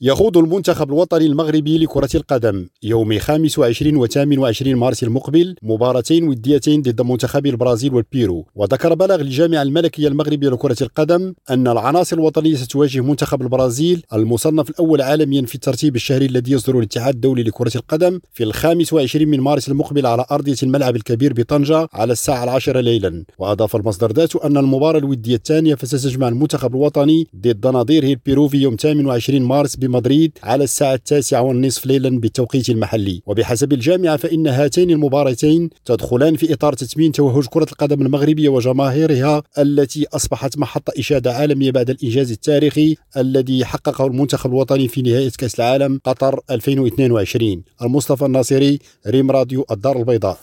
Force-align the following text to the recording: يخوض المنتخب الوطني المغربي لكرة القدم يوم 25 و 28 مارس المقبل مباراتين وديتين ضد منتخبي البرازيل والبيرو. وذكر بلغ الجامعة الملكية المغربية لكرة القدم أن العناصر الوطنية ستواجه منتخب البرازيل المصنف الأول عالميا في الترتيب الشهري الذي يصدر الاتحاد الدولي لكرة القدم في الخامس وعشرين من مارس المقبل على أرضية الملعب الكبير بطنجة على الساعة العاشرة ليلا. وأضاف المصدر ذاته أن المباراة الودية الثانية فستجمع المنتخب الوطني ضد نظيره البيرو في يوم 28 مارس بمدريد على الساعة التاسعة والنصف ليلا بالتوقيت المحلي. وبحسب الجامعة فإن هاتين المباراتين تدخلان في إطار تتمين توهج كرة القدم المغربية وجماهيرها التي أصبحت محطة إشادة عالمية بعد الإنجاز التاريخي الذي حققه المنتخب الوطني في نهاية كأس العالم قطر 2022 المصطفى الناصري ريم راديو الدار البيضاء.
يخوض 0.00 0.38
المنتخب 0.38 0.88
الوطني 0.88 1.26
المغربي 1.26 1.78
لكرة 1.78 2.08
القدم 2.14 2.66
يوم 2.82 3.18
25 3.18 3.96
و 3.96 4.06
28 4.06 4.74
مارس 4.76 5.02
المقبل 5.02 5.56
مباراتين 5.62 6.28
وديتين 6.28 6.82
ضد 6.82 7.02
منتخبي 7.02 7.50
البرازيل 7.50 7.94
والبيرو. 7.94 8.46
وذكر 8.54 8.94
بلغ 8.94 9.14
الجامعة 9.14 9.62
الملكية 9.62 10.08
المغربية 10.08 10.48
لكرة 10.48 10.76
القدم 10.82 11.34
أن 11.50 11.68
العناصر 11.68 12.16
الوطنية 12.16 12.54
ستواجه 12.54 13.00
منتخب 13.00 13.42
البرازيل 13.42 14.02
المصنف 14.12 14.70
الأول 14.70 15.02
عالميا 15.02 15.42
في 15.42 15.54
الترتيب 15.54 15.96
الشهري 15.96 16.26
الذي 16.26 16.52
يصدر 16.52 16.78
الاتحاد 16.78 17.14
الدولي 17.14 17.42
لكرة 17.42 17.76
القدم 17.76 18.20
في 18.32 18.44
الخامس 18.44 18.92
وعشرين 18.92 19.28
من 19.28 19.40
مارس 19.40 19.68
المقبل 19.68 20.06
على 20.06 20.24
أرضية 20.30 20.56
الملعب 20.62 20.96
الكبير 20.96 21.32
بطنجة 21.32 21.88
على 21.92 22.12
الساعة 22.12 22.44
العاشرة 22.44 22.80
ليلا. 22.80 23.24
وأضاف 23.38 23.76
المصدر 23.76 24.12
ذاته 24.12 24.46
أن 24.46 24.56
المباراة 24.56 24.98
الودية 24.98 25.34
الثانية 25.34 25.74
فستجمع 25.74 26.28
المنتخب 26.28 26.74
الوطني 26.74 27.26
ضد 27.36 27.66
نظيره 27.66 28.06
البيرو 28.06 28.48
في 28.48 28.56
يوم 28.56 28.76
28 28.76 29.42
مارس 29.42 29.76
بمدريد 29.88 30.38
على 30.42 30.64
الساعة 30.64 30.94
التاسعة 30.94 31.42
والنصف 31.42 31.86
ليلا 31.86 32.20
بالتوقيت 32.20 32.68
المحلي. 32.70 33.22
وبحسب 33.26 33.72
الجامعة 33.72 34.16
فإن 34.16 34.46
هاتين 34.46 34.90
المباراتين 34.90 35.70
تدخلان 35.84 36.36
في 36.36 36.52
إطار 36.52 36.72
تتمين 36.72 37.12
توهج 37.12 37.46
كرة 37.46 37.66
القدم 37.72 38.02
المغربية 38.02 38.48
وجماهيرها 38.48 39.42
التي 39.58 40.06
أصبحت 40.12 40.58
محطة 40.58 40.92
إشادة 40.98 41.32
عالمية 41.32 41.70
بعد 41.70 41.90
الإنجاز 41.90 42.30
التاريخي 42.30 42.96
الذي 43.16 43.64
حققه 43.64 44.06
المنتخب 44.06 44.50
الوطني 44.50 44.88
في 44.88 45.02
نهاية 45.02 45.30
كأس 45.38 45.60
العالم 45.60 46.00
قطر 46.04 46.40
2022 46.50 47.62
المصطفى 47.82 48.24
الناصري 48.24 48.78
ريم 49.06 49.30
راديو 49.30 49.66
الدار 49.70 49.98
البيضاء. 49.98 50.38